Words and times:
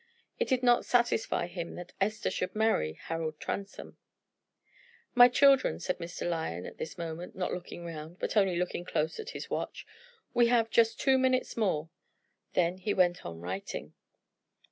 It 0.39 0.47
did 0.47 0.63
not 0.63 0.83
satisfy 0.83 1.45
him 1.45 1.75
that 1.75 1.93
Esther 2.01 2.31
should 2.31 2.55
marry 2.55 2.93
Harold 2.93 3.39
Transome. 3.39 3.97
"My 5.13 5.27
children," 5.27 5.79
said 5.79 5.99
Mr. 5.99 6.27
Lyon 6.27 6.65
at 6.65 6.79
this 6.79 6.97
moment, 6.97 7.35
not 7.35 7.53
looking 7.53 7.85
round, 7.85 8.17
but 8.17 8.35
only 8.35 8.55
looking 8.55 8.83
close 8.83 9.19
at 9.19 9.29
his 9.37 9.51
watch, 9.51 9.85
"we 10.33 10.47
have 10.47 10.71
just 10.71 10.99
two 10.99 11.19
minutes 11.19 11.55
more." 11.55 11.91
Then 12.53 12.79
he 12.79 12.95
went 12.95 13.23
on 13.27 13.41
writing. 13.41 13.93